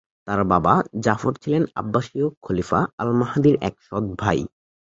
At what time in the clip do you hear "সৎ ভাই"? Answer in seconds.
3.81-4.39